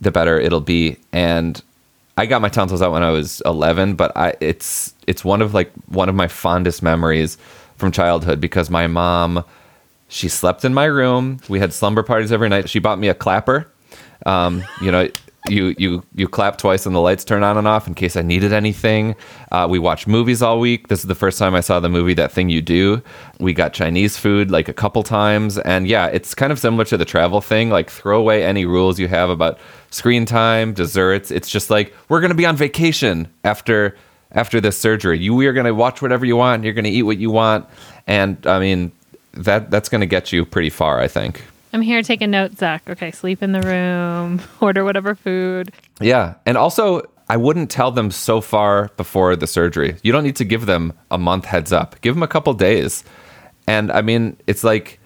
[0.00, 0.96] the better it'll be.
[1.12, 1.62] And
[2.16, 5.54] I got my tonsils out when I was 11, but I it's it's one of
[5.54, 7.38] like one of my fondest memories
[7.76, 9.44] from childhood because my mom
[10.08, 11.40] she slept in my room.
[11.48, 12.68] We had slumber parties every night.
[12.68, 13.70] She bought me a clapper.
[14.26, 15.08] Um, you know,
[15.48, 18.22] you you you clap twice and the lights turn on and off in case I
[18.22, 19.14] needed anything.
[19.52, 20.88] Uh, we watched movies all week.
[20.88, 23.02] This is the first time I saw the movie That Thing You Do.
[23.40, 26.96] We got Chinese food like a couple times, and yeah, it's kind of similar to
[26.96, 27.68] the travel thing.
[27.68, 29.58] Like throw away any rules you have about
[29.90, 31.30] screen time, desserts.
[31.30, 33.96] It's just like we're gonna be on vacation after
[34.34, 35.18] after this surgery.
[35.18, 36.64] You we are gonna watch whatever you want.
[36.64, 37.66] You're gonna eat what you want,
[38.06, 38.92] and I mean
[39.32, 41.00] that that's gonna get you pretty far.
[41.00, 41.42] I think.
[41.74, 42.88] I'm here taking notes, Zak.
[42.88, 45.72] Okay, sleep in the room, order whatever food.
[46.00, 46.34] Yeah.
[46.46, 49.96] And also, I wouldn't tell them so far before the surgery.
[50.04, 53.02] You don't need to give them a month heads up, give them a couple days.
[53.66, 55.00] And I mean, it's like,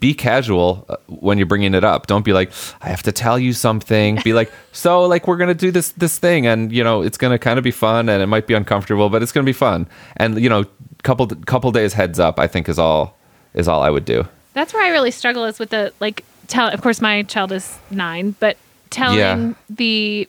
[0.00, 2.06] be casual uh, when you're bringing it up.
[2.06, 2.50] Don't be like,
[2.80, 4.18] I have to tell you something.
[4.24, 7.38] Be like, so like we're gonna do this this thing, and you know it's gonna
[7.38, 9.86] kind of be fun, and it might be uncomfortable, but it's gonna be fun.
[10.16, 10.64] And you know,
[11.02, 13.16] couple couple days heads up, I think is all
[13.54, 14.26] is all I would do.
[14.54, 17.78] That's where I really struggle is with the like tell of course my child is
[17.90, 18.56] 9, but
[18.90, 19.52] telling Yeah.
[19.70, 20.28] the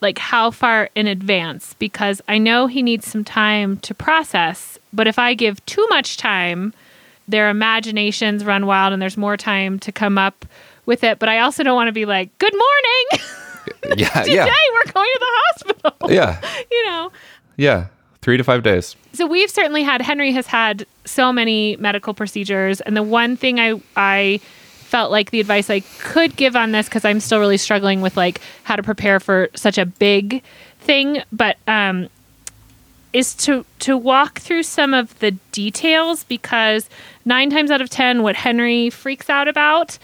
[0.00, 5.06] like how far in advance because I know he needs some time to process, but
[5.08, 6.72] if I give too much time,
[7.28, 10.44] their imaginations run wild and there's more time to come up
[10.86, 13.28] with it, but I also don't want to be like, "Good morning.
[13.96, 17.12] Yeah, Today yeah, we're going to the hospital." yeah, you know.
[17.56, 17.86] yeah.
[18.20, 18.96] Three to five days.
[19.12, 23.60] So we've certainly had Henry has had so many medical procedures, and the one thing
[23.60, 24.40] I I
[24.88, 28.16] felt like the advice I could give on this because I'm still really struggling with
[28.16, 30.42] like how to prepare for such a big
[30.80, 32.08] thing, but um,
[33.18, 36.88] is to to walk through some of the details because
[37.24, 39.98] nine times out of ten, what Henry freaks out about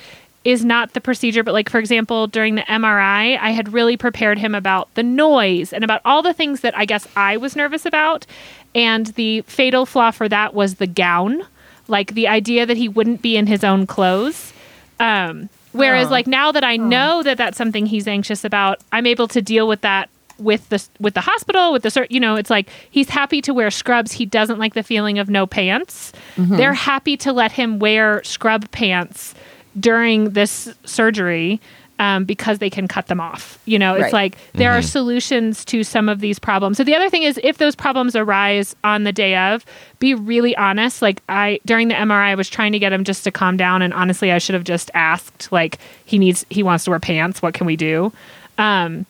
[0.44, 4.38] is not the procedure, but like for example, during the MRI, I had really prepared
[4.38, 7.86] him about the noise and about all the things that I guess I was nervous
[7.86, 8.26] about.
[8.74, 11.44] And the fatal flaw for that was the gown,
[11.88, 14.52] like the idea that he wouldn't be in his own clothes.
[15.00, 16.10] Um, whereas, Oh.
[16.10, 19.66] like now that I know that that's something he's anxious about, I'm able to deal
[19.68, 23.40] with that with the with the hospital with the you know it's like he's happy
[23.40, 26.56] to wear scrubs he doesn't like the feeling of no pants Mhm.
[26.56, 29.34] they're happy to let him wear scrub pants
[29.78, 31.60] during this surgery
[32.00, 33.56] um, because they can cut them off.
[33.66, 34.12] You know, it's Right.
[34.12, 34.84] like there are Mhm.
[34.90, 36.76] solutions to some of these problems.
[36.76, 39.64] So the other thing is, if those problems arise on the day of,
[40.00, 41.02] be really honest.
[41.02, 43.80] Like I during the MRI, I was trying to get him just to calm down,
[43.80, 47.40] and honestly, I should have just asked, like, he needs, he wants to wear pants.
[47.42, 48.12] What can we do?
[48.58, 49.06] Um,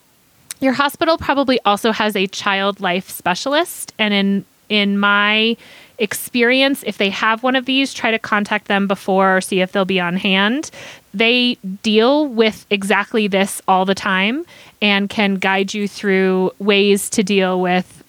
[0.59, 5.55] your hospital probably also has a child life specialist, and in in my
[5.99, 9.71] experience, if they have one of these, try to contact them before or see if
[9.71, 10.71] they'll be on hand.
[11.13, 14.45] They deal with exactly this all the time
[14.81, 18.03] and can guide you through ways to deal with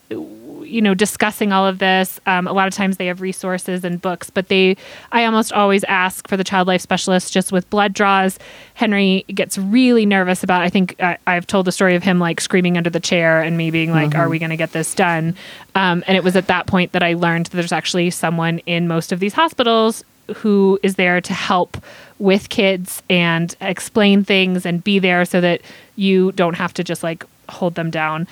[0.66, 2.20] you know discussing all of this.
[2.26, 4.76] Um, a lot of times they have resources and books but they
[5.12, 8.38] i almost always ask for the child life specialist just with blood draws.
[8.74, 12.40] Henry gets really nervous about i think I i've told the story of him like
[12.40, 15.36] screaming under the chair and me being like are we going to get this done?
[15.74, 18.88] Um, and it was at that point that i learned that there's actually someone in
[18.88, 20.04] most of these hospitals
[20.36, 21.76] who is there to help
[22.18, 25.60] with kids and explain things and be there so that
[25.96, 28.26] you don't have to just like hold them down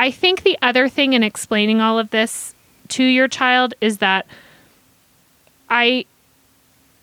[0.00, 2.54] I think the other thing in explaining all of this
[2.88, 4.26] to your child is that
[5.68, 6.06] I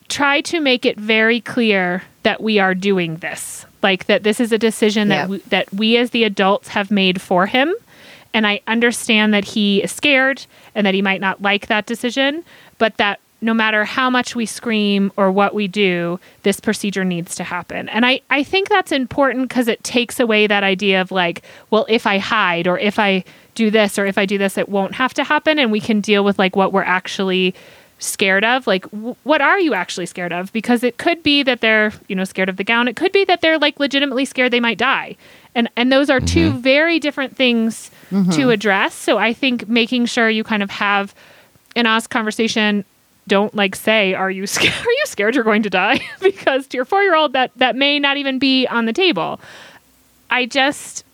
[0.09, 3.67] try to make it very clear that we are doing this.
[3.83, 5.15] Like that this is a decision Yeah.
[5.27, 7.71] that we, that we as the adults have made for him.
[8.33, 12.43] And I understand that he is scared and that he might not like that decision,
[12.79, 17.35] but that no matter how much we scream or what we do, this procedure needs
[17.35, 17.87] to happen.
[17.89, 21.85] And I, I think that's important because it takes away that idea of like, well,
[21.87, 23.23] if I hide or if I
[23.53, 25.59] do this or if I do this, it won't have to happen.
[25.59, 27.53] And we can deal with like what we're actually
[27.99, 28.65] scared of.
[28.67, 30.51] Like, w- what are you actually scared of?
[30.51, 32.87] Because it could be that they're, you know, scared of the gown.
[32.87, 35.15] It could be that they're like legitimately scared they might die.
[35.55, 38.53] And, and those are two very different things to Mhm.
[38.53, 38.93] address.
[38.95, 41.13] So I think making sure you kind of have
[41.75, 42.85] an honest conversation
[43.27, 45.99] don't like say are you scared are you scared you're going to die?
[46.21, 49.39] Because to your 4-year-old that that may not even be on the table.
[50.29, 51.05] I just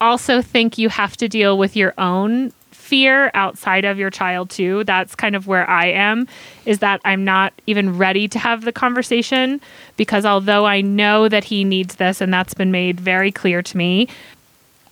[0.00, 4.84] also think you have to deal with your own fear outside of your child too.
[4.84, 6.28] That's kind of where I am
[6.66, 9.62] is that I'm not even ready to have the conversation
[9.96, 13.76] because although I know that he needs this and that's been made very clear to
[13.78, 14.08] me,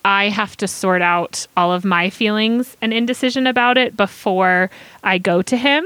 [0.03, 4.71] I have to sort out all of my feelings and indecision about it before
[5.03, 5.85] I go to him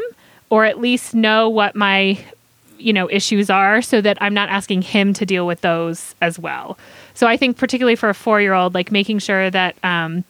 [0.50, 2.18] or at least know what my
[2.78, 6.38] you know issues are so that I'm not asking him to deal with those as
[6.38, 6.78] well.
[7.14, 10.24] So I think particularly for a 4-year-old like making sure that um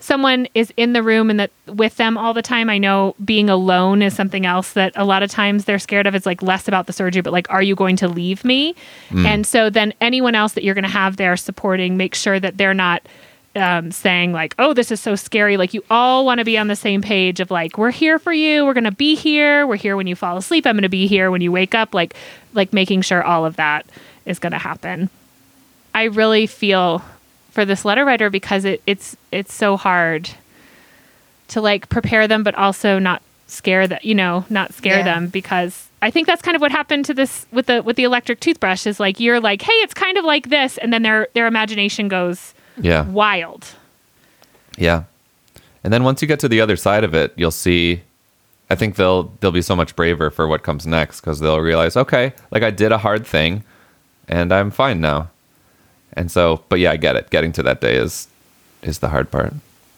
[0.00, 2.68] someone is in the room and that with them all the time.
[2.68, 6.14] I know being alone is something else that a lot of times they're scared of.
[6.14, 8.74] It's like less about the surgery, but like, are you going to leave me?
[9.10, 9.26] Mm.
[9.26, 12.56] And so then anyone else that you're going to have there supporting, make sure that
[12.56, 13.02] they're not
[13.56, 16.68] um, saying like, "Oh, this is so scary." Like you all want to be on
[16.68, 18.64] the same page of like, "We're here for you.
[18.64, 19.66] We're going to be here.
[19.66, 20.66] We're here when you fall asleep.
[20.66, 22.14] I'm going to be here when you wake up." Like,
[22.54, 23.86] like making sure all of that
[24.26, 25.10] is going to happen.
[25.94, 27.02] I really feel
[27.50, 30.30] for this letter writer because it, it's it's so hard
[31.48, 35.02] to like prepare them, but also not scare that you know not scare Yeah.
[35.04, 38.04] them because I think that's kind of what happened to this with the with the
[38.04, 41.26] electric toothbrush is like you're like hey it's kind of like this and then their
[41.34, 43.04] their imagination goes Yeah.
[43.06, 43.66] wild
[44.76, 45.04] Yeah.
[45.82, 48.02] And then once you get to the other side of it, you'll see
[48.70, 51.96] I think they'll they'll be so much braver for what comes next cuz they'll realize,
[51.96, 53.64] okay, like I did a hard thing
[54.28, 55.28] and I'm fine now.
[56.14, 57.30] And so, but yeah, I get it.
[57.30, 58.28] Getting to that day is
[58.82, 59.52] is the hard part.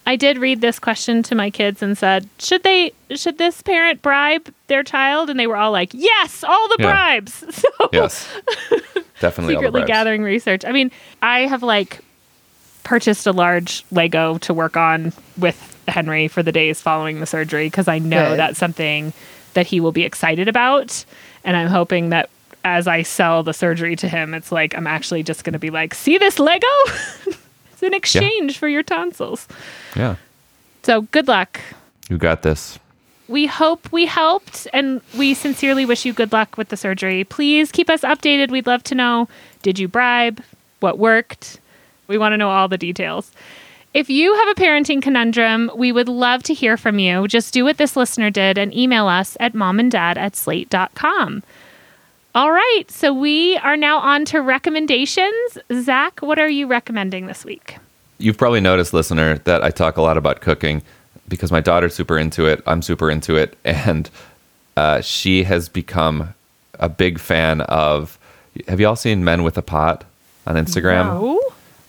[0.04, 4.02] I did read this question to my kids and said, "Should they should this parent
[4.02, 6.86] bribe their child?" And they were all like, "Yes, all the Yeah.
[6.86, 8.26] bribes." So Yes.
[9.20, 10.64] Definitely secretly gathering research.
[10.64, 10.90] I mean,
[11.22, 12.00] I have like
[12.84, 17.66] purchased a large Lego to work on with Henry for the days following the surgery
[17.66, 18.38] because I know Good.
[18.38, 19.12] that's something
[19.54, 21.04] that he will be excited about,
[21.44, 22.30] and I'm hoping that
[22.64, 25.70] as I sell the surgery to him, it's like I'm actually just going to be
[25.70, 26.66] like, "See this Lego?
[27.72, 29.48] it's in exchange for your tonsils."
[29.96, 30.16] Yeah.
[30.82, 31.60] So good luck.
[32.08, 32.78] You got this.
[33.28, 37.24] We hope we helped and we sincerely wish you good luck with the surgery.
[37.24, 38.50] Please keep us updated.
[38.50, 39.28] We'd love to know
[39.62, 40.42] did you bribe?
[40.80, 41.60] What worked?
[42.12, 43.32] We want to know all the details.
[43.94, 47.26] If you have a parenting conundrum, we would love to hear from you.
[47.26, 51.42] Just do what this listener did and email us at momanddad at slate.com.
[52.34, 55.56] All right, so we are now on to recommendations.
[55.72, 57.78] Zak, what are you recommending this week?
[58.18, 60.82] You've probably noticed, listener, that I talk a lot about cooking
[61.28, 62.62] because my daughter's super into it.
[62.66, 63.56] I'm super into it.
[63.64, 64.10] And
[64.76, 66.34] uh, she has become
[66.78, 68.18] a big fan of.
[68.68, 70.04] Have you all seen Men with a Pot
[70.46, 71.38] on Instagram?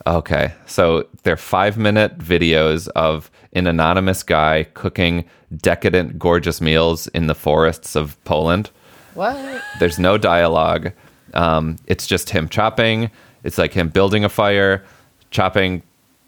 [0.05, 0.53] Okay.
[0.65, 5.25] So they're five minute videos of an anonymous guy cooking
[5.55, 8.69] decadent, gorgeous meals in the forests of Poland.
[9.13, 9.61] What?
[9.79, 10.91] There's no dialogue.
[11.33, 13.11] Um, it's just him chopping.
[13.43, 14.83] It's like him building a fire,
[15.31, 15.83] chopping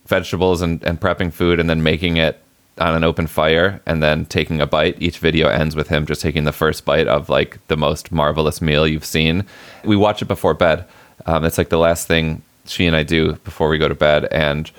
[0.05, 2.41] vegetables and, and prepping food, and then making it
[2.77, 5.01] on an open fire and then taking a bite.
[5.01, 8.61] Each video ends with him just taking the first bite of like the most marvelous
[8.61, 9.45] meal you've seen.
[9.83, 10.85] We watch it before bed.
[11.25, 14.25] Um, it's like the last thing she and I do before we go to bed.
[14.31, 14.69] And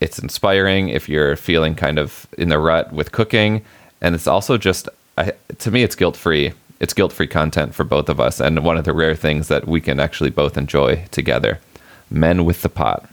[0.00, 3.62] it's inspiring if you're feeling kind of in the rut with cooking.
[4.00, 6.52] And it's also just, I, to me, it's guilt free.
[6.80, 8.40] It's guilt free content for both of us.
[8.40, 11.58] And one of the rare things that we can actually both enjoy together.
[12.10, 13.08] Men with the pot.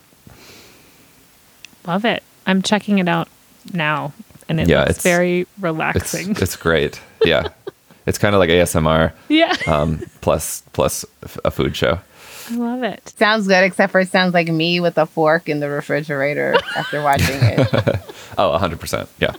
[1.86, 2.24] Love it.
[2.45, 3.28] I'm checking it out
[3.74, 4.14] now
[4.49, 6.32] and it Yeah, looks it's- very relaxing.
[6.32, 6.99] it's great.
[7.24, 7.47] Yeah.
[8.06, 9.14] it's kind of like ASMR.
[9.30, 9.56] yeah.
[9.68, 10.64] Um, plus,
[11.45, 11.99] a food show.
[12.50, 13.14] I love it.
[13.18, 17.02] Sounds good, except for it sounds like me with a fork in the refrigerator after
[17.02, 18.00] watching it.
[18.36, 19.08] Oh, 100%.
[19.20, 19.36] Yeah.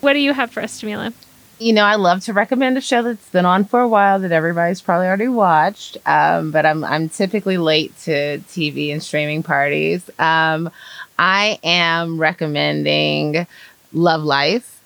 [0.00, 1.12] What do you have for us, Jamilah?
[1.60, 4.32] You know, I love to recommend a show that's been on for a while that
[4.32, 5.96] everybody's probably already watched.
[6.04, 10.08] Um, but I'm I'm typically late to TV and streaming parties.
[10.18, 10.70] Um,
[11.16, 13.46] I am recommending
[13.92, 14.77] Love Life.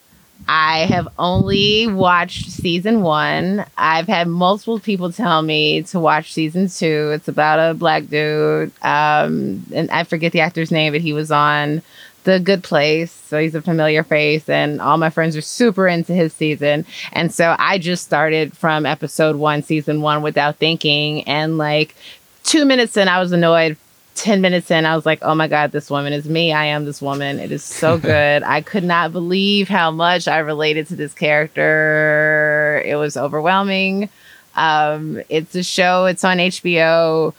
[0.48, 3.64] I have only watched season one.
[3.76, 7.10] I've had multiple people tell me to watch season two.
[7.14, 11.30] It's about a black dude, um, and I forget the actor's name, but he was
[11.30, 11.82] on
[12.24, 16.12] The Good Place, so he's a familiar face, and all my friends are super into
[16.12, 16.86] his season.
[17.12, 21.94] And so I just started from episode one, season one, without thinking, and like
[22.42, 23.76] two minutes in, I was annoyed
[24.14, 26.52] 10 minutes in, I was like, oh my God, this woman is me.
[26.52, 27.38] I am this woman.
[27.38, 28.42] It is so good.
[28.42, 32.82] I could not believe how much I related to this character.
[32.84, 34.08] It was overwhelming.
[34.54, 37.34] Um, it's a show, it's on HBO.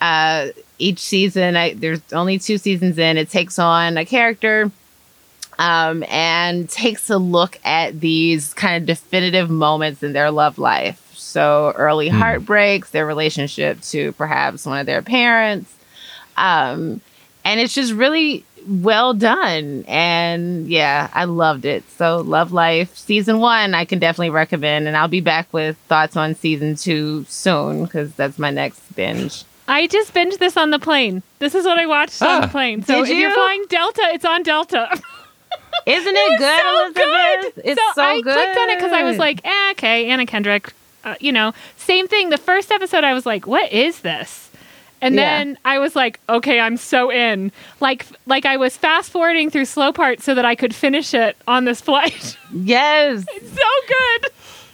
[0.00, 0.48] Uh,
[0.78, 4.70] each season, I, there's only two seasons in, it takes on a character
[5.58, 11.04] um, and takes a look at these kind of definitive moments in their love life.
[11.14, 15.74] So, early heartbreaks, their relationship to perhaps one of their parents,
[16.38, 17.00] um,
[17.44, 19.84] and it's just really well done.
[19.88, 21.84] And yeah, I loved it.
[21.96, 24.86] So, Love Life season one, I can definitely recommend.
[24.88, 29.44] And I'll be back with thoughts on season two soon because that's my next binge.
[29.66, 31.22] I just binged this on the plane.
[31.40, 32.40] This is what I watched on Ah.
[32.42, 32.82] the plane.
[32.82, 34.88] So Did if you're flying Delta, it's on Delta.
[35.86, 37.54] Isn't It it, good, so Elizabeth?
[37.54, 37.62] good.
[37.72, 38.34] It's so, so, I good.
[38.34, 40.72] clicked on it because I was like, eh, okay, Anna Kendrick.
[41.04, 42.30] Uh, you know, same thing.
[42.30, 44.47] The first episode, I was like, what is this?
[45.00, 45.20] And Yeah.
[45.38, 47.52] then I was like, okay, I'm so in.
[47.80, 51.36] Like, like I was fast forwarding through slow parts so that I could finish it
[51.46, 52.36] on this flight.
[52.52, 54.30] yes, it's so good.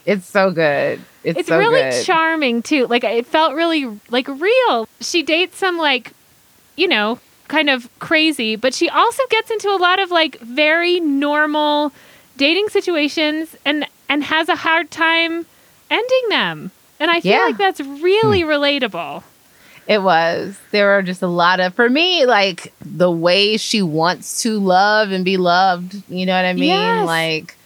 [0.06, 1.00] it's so good.
[1.24, 2.04] It's, It's so really good.
[2.04, 2.86] charming too.
[2.86, 4.88] Like it felt really like real.
[5.00, 6.12] She dates some like,
[6.76, 7.18] you know,
[7.48, 11.92] kind of crazy, but she also gets into a lot of like very normal
[12.36, 15.46] dating situations and and has a hard time
[15.90, 16.70] ending them.
[17.00, 17.44] And I feel Yeah.
[17.44, 18.48] like that's really hmm.
[18.48, 19.22] relatable.
[19.86, 20.58] It was.
[20.70, 25.10] There were just a lot of, for me, like the way she wants to love
[25.10, 26.02] and be loved.
[26.08, 26.64] You know what I mean?
[26.70, 27.06] Yes.
[27.06, 27.56] Like,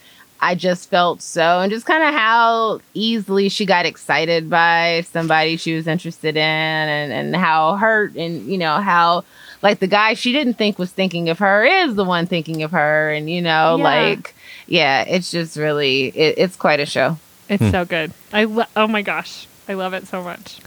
[0.40, 5.56] I just felt so, and just kind of how easily she got excited by somebody
[5.56, 9.24] she was interested in, and, and how hurt, and you know, how
[9.62, 12.70] like the guy she didn't think was thinking of her is the one thinking of
[12.70, 13.82] her, and you know, Yeah.
[13.84, 14.34] like,
[14.68, 17.18] yeah, it's just really, it, it's quite a show.
[17.48, 17.70] It's Hmm.
[17.72, 18.12] so good.
[18.32, 20.60] I lo- oh my gosh, I love it so much.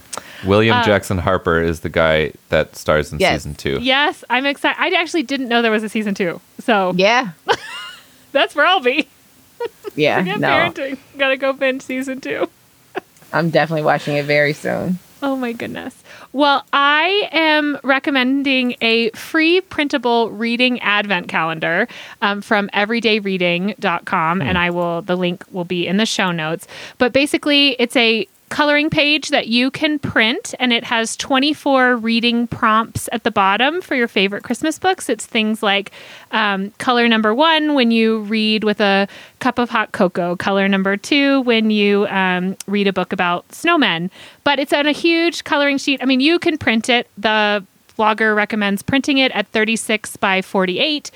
[0.44, 3.42] William Uh, Jackson Harper is the guy that stars in Yes.
[3.42, 3.78] season two.
[3.80, 4.80] Yes, I'm excited.
[4.80, 7.30] I actually didn't know there was a season two, so Yeah,
[8.32, 9.08] that's where I'll be.
[9.94, 10.98] yeah, Forget no, parenting.
[11.18, 12.48] Gotta go binge season two.
[13.32, 14.98] I'm definitely watching it very soon.
[15.24, 15.94] Oh my goodness.
[16.32, 21.86] Well, I am recommending a free printable reading advent calendar
[22.22, 26.66] um, from everydayreading.com, and I will, the link will be in the show notes.
[26.98, 32.46] But basically, it's a coloring page that you can print, and it has 24 reading
[32.46, 35.08] prompts at the bottom for your favorite Christmas books.
[35.08, 35.90] It's things like
[36.32, 40.98] um, color number one when you read with a cup of hot cocoa, color number
[40.98, 44.10] two when you um, read a book about snowmen.
[44.44, 46.02] But it's on a huge coloring sheet.
[46.02, 47.08] I mean, you can print it.
[47.16, 47.64] The
[47.98, 51.10] blogger recommends printing it at 36 by 48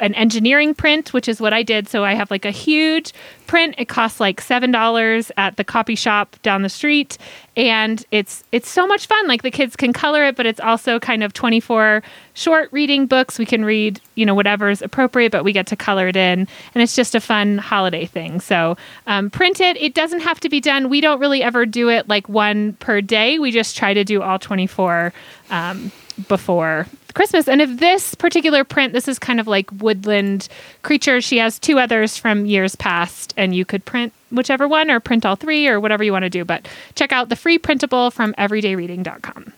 [0.00, 1.88] an engineering print, which is what I did.
[1.88, 3.12] So I have like a huge
[3.46, 3.74] print.
[3.78, 7.18] It costs like seven dollars at the copy shop down the street,
[7.56, 9.26] and it's it's so much fun.
[9.26, 12.02] Like the kids can color it, but it's also kind of twenty four
[12.34, 13.38] short reading books.
[13.38, 16.46] We can read, you know, whatever is appropriate, but we get to color it in,
[16.74, 18.40] and it's just a fun holiday thing.
[18.40, 18.76] So
[19.06, 19.76] um, print it.
[19.76, 20.88] It doesn't have to be done.
[20.88, 23.38] We don't really ever do it like one per day.
[23.38, 25.12] We just try to do all twenty four.
[25.50, 25.90] Um,
[26.26, 27.48] before Christmas.
[27.48, 30.48] And if this particular print, this is kind of like woodland
[30.82, 31.20] creature.
[31.20, 35.24] She has two others from years past, and you could print whichever one or print
[35.24, 36.44] all three or whatever you want to do.
[36.44, 39.52] But check out the free printable from everydayreading.com.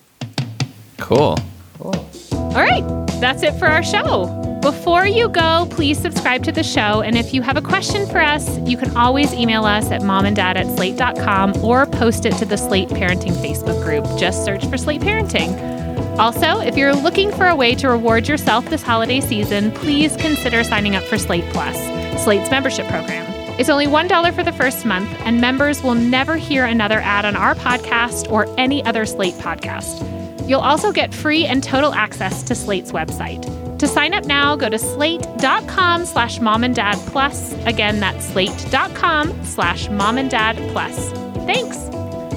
[0.98, 1.38] Cool.
[1.80, 2.84] All right,
[3.20, 4.58] that's it for our show.
[4.60, 7.00] Before you go, please subscribe to the show.
[7.00, 10.56] And if you have a question for us, you can always email us at momanddad
[10.56, 14.04] at slate.com or post it to the Slate Parenting Facebook group.
[14.18, 15.69] Just search for Slate Parenting.
[16.18, 20.62] Also, if you're looking for a way to reward yourself this holiday season, please consider
[20.62, 21.76] signing up for Slate Plus,
[22.22, 23.26] Slate's membership program.
[23.58, 27.36] It's only $1 for the first month, and members will never hear another ad on
[27.36, 30.06] our podcast or any other Slate podcast.
[30.48, 33.60] You'll also get free and total access to Slate's website.
[33.78, 37.52] To sign up now, go to slate.com slash mom and dad plus.
[37.64, 41.10] Again, that's slate.com slash mom and dad plus.
[41.46, 41.89] Thanks.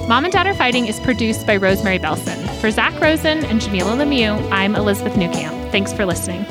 [0.06, 2.46] Mom and Dad Are Fighting is produced by Rosemary Belson.
[2.60, 5.70] For Zak Rosen and Jamilah Lemieux, I'm Elizabeth Newcamp.
[5.70, 6.44] Thanks for listening.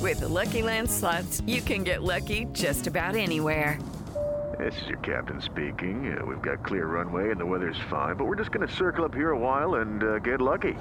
[0.00, 3.80] With the Lucky Land slots, you can get lucky just about anywhere.
[4.56, 6.16] This is your captain speaking.
[6.16, 9.04] Uh, we've got clear runway and the weather's fine, but we're just going to circle
[9.04, 10.74] up here a while and uh, get lucky.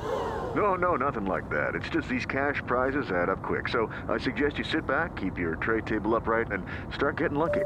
[0.55, 1.73] No, no, nothing like that.
[1.73, 3.67] It's just these cash prizes add up quick.
[3.67, 6.63] So I suggest you sit back, keep your tray table upright, and
[6.93, 7.65] start getting lucky.